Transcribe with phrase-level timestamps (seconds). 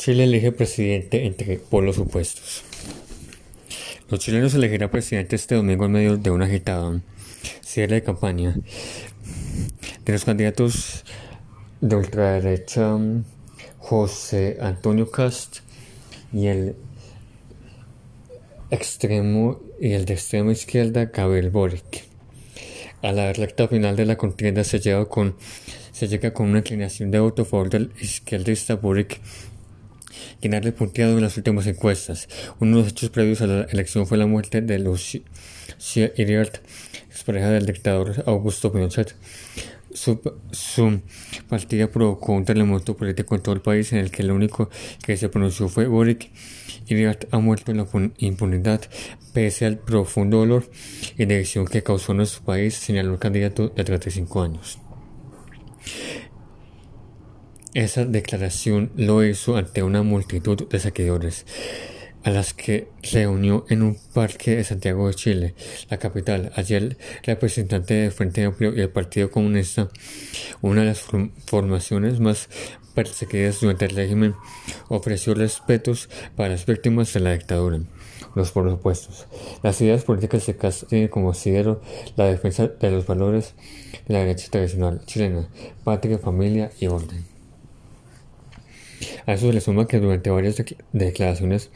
[0.00, 2.62] Chile elige presidente entre polos opuestos.
[4.08, 7.02] Los chilenos elegirán presidente este domingo en medio de una agitada
[7.60, 8.56] cierre de campaña
[10.02, 11.04] de los candidatos
[11.82, 12.96] de ultraderecha
[13.76, 15.58] José Antonio Cast
[16.32, 16.76] y el
[18.70, 22.06] extremo y el de extrema izquierda Gabriel Boric.
[23.02, 25.36] A la recta final de la contienda se llega con,
[25.92, 29.20] se llega con una inclinación de voto a favor del izquierdista Boric
[30.40, 32.28] quien ha repunteado en las últimas encuestas.
[32.60, 35.22] Uno de los hechos previos a la elección fue la muerte de Lucia
[36.16, 36.58] Iriart,
[37.10, 39.14] expareja del dictador Augusto Pinochet.
[39.92, 40.20] Su,
[41.48, 44.70] partida provocó un terremoto político en todo el país en el que lo único
[45.04, 46.30] que se pronunció fue Boric.
[46.86, 47.86] Iriart ha muerto en la
[48.18, 48.82] impunidad
[49.32, 50.70] pese al profundo dolor
[51.18, 54.78] y división que causó en nuestro país, señaló el candidato de 35 años.
[57.74, 61.46] Esa declaración lo hizo ante una multitud de seguidores,
[62.24, 65.54] a las que reunió en un parque de Santiago de Chile,
[65.88, 66.50] la capital.
[66.56, 69.88] Ayer el representante del Frente Amplio y el Partido Comunista,
[70.60, 71.04] una de las
[71.46, 72.48] formaciones más
[72.96, 74.34] perseguidas durante el régimen,
[74.88, 77.78] ofreció respetos para las víctimas de la dictadura.
[78.34, 79.28] Los por opuestos.
[79.62, 80.54] Las ideas políticas se
[80.88, 81.80] tienen como considero
[82.16, 83.54] la defensa de los valores
[84.08, 85.48] de la derecha tradicional chilena,
[85.84, 87.29] patria, familia y orden.
[89.30, 90.60] A eso se le suma que durante varias
[90.92, 91.70] declaraciones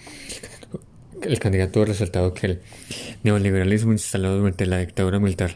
[1.23, 2.63] el candidato ha resaltado que el
[3.23, 5.55] neoliberalismo instalado durante la dictadura militar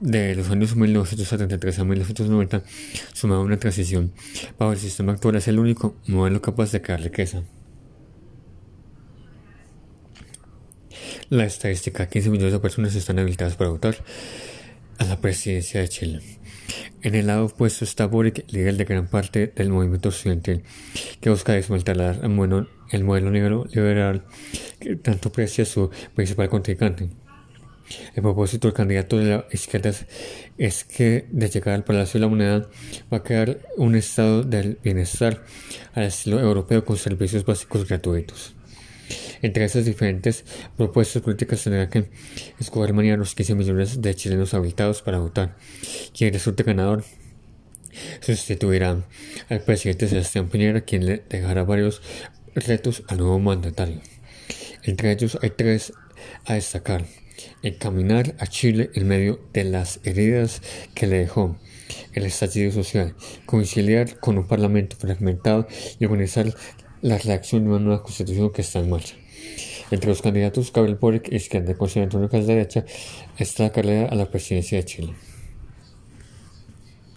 [0.00, 2.64] de los años 1973 a 1990
[3.14, 4.12] sumaba una transición
[4.58, 7.44] bajo el sistema actual es el único modelo capaz de crear riqueza.
[11.30, 13.96] La estadística, 15 millones de personas están habilitadas para votar
[14.98, 16.20] a la presidencia de Chile.
[17.04, 20.62] En el lado opuesto está Boric, líder de gran parte del movimiento estudiantil,
[21.20, 24.24] que busca desmantelar el modelo, el modelo liberal
[24.80, 27.10] que tanto aprecia su principal contrincante.
[28.14, 29.92] El propósito del candidato de la izquierda
[30.56, 32.70] es que de llegar al Palacio de la Moneda
[33.12, 35.44] va a crear un estado del bienestar
[35.92, 38.54] al estilo europeo con servicios básicos gratuitos.
[39.44, 40.42] Entre esas diferentes
[40.74, 42.08] propuestas políticas tendrá que
[42.58, 45.54] escoger mañana los 15 millones de chilenos habilitados para votar.
[46.16, 47.04] Quien resulte ganador
[48.20, 49.04] sustituirá
[49.50, 52.00] al presidente Sebastián Piñera, quien le dejará varios
[52.54, 54.00] retos al nuevo mandatario.
[54.82, 55.92] Entre ellos hay tres
[56.46, 57.04] a destacar.
[57.62, 60.62] Encaminar a Chile en medio de las heridas
[60.94, 61.58] que le dejó
[62.14, 65.68] el estallido social, conciliar con un parlamento fragmentado
[65.98, 66.54] y organizar
[67.02, 69.16] la reacción de una nueva constitución que está en marcha.
[69.90, 72.84] Entre los candidatos, Gabriel Boric, izquierda, con Antonio Cas derecha,
[73.38, 75.14] está la carrera a la presidencia de Chile.